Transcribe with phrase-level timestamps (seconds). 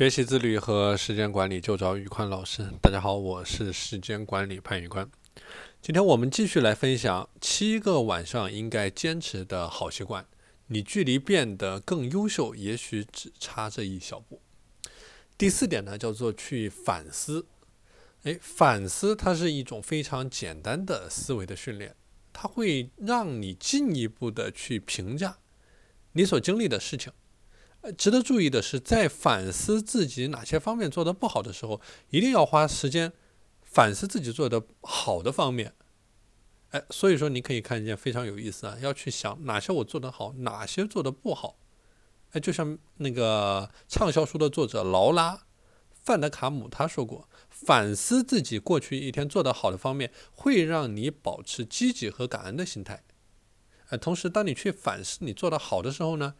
[0.00, 2.66] 学习自律和时间管理就找宇宽老师。
[2.80, 5.06] 大家好，我是时间管理潘宇宽。
[5.82, 10.24] 今天我们继续来分享七个晚上应该坚持的好习惯。
[10.68, 14.40] 你距离变得更优秀，也许只差这一小步。
[15.36, 17.44] 第四点呢，叫做去反思。
[18.22, 21.94] 诶，反思它是一种非常简单的思维的训练，
[22.32, 25.36] 它会让你进一步的去评价
[26.12, 27.12] 你所经历的事情。
[27.96, 31.80] 值得注意的是，在反思自己哪些方面做得不好的时候，
[32.10, 33.12] 一定要花时间
[33.62, 35.74] 反思自己做的好的方面。
[36.70, 41.56] 哎，所以说你可以看见非常有意思啊，要去想哪些我做得好，哪些做得不好。
[42.32, 45.34] 哎，就像那个畅销书的作者劳拉·
[45.90, 53.02] 范德卡姆他说过，反思自己过去一天做得好的方面，会让你保持积极和感恩的心态。
[53.88, 56.34] 哎，同时当你去反思你做得好的时候呢？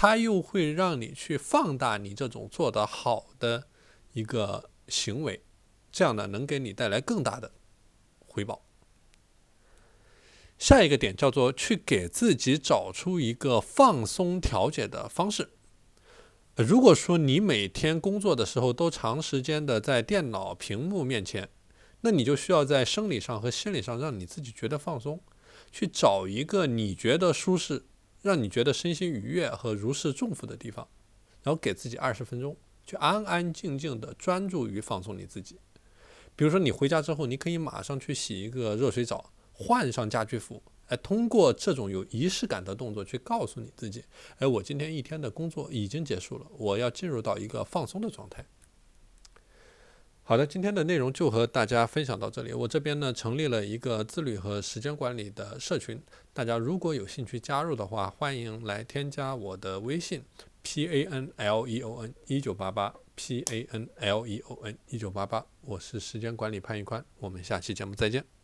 [0.00, 3.66] 它又会让你去放大你这种做得好的
[4.12, 5.42] 一个行为，
[5.90, 7.50] 这样呢能给你带来更大的
[8.20, 8.64] 回报。
[10.56, 15.50] 下一个点叫做去给自己找出一个放松调节的方式。
[16.54, 21.48] 如果说你每天工作的时候都长时间的在电脑屏幕面前，
[22.02, 25.20] 那你就需要在生理上和心理上让你自己觉得放松，
[25.72, 27.86] 去找一个你觉得舒适。
[28.28, 30.86] 让你觉得身心愉悦和如释重负的地方，
[31.42, 35.58] 然后给自己二十分钟，去安安静静的专注于放松你自己。
[36.36, 44.04] 比如说，你回家之后，你可以马上去洗一个热水澡，换上家居服，哎，通过这种有仪式感的动作，去告诉你自己，
[44.38, 48.44] 哎，我今天一天的工作已经结束了，我要进入到一个放松的状态。
[50.28, 52.52] 好的，今天的内容就和大家分享到这里。
[52.52, 55.98] 我这边呢成立了一个自律和时间管理的社群，
[56.34, 60.22] 大家如果有兴趣加入的话，欢迎来添加我的微信
[60.62, 64.78] p a n l e o n 一九八八 p a n l e o n
[64.88, 68.37] 一九八八，我是时间管理潘玉宽，我们下期节目再见。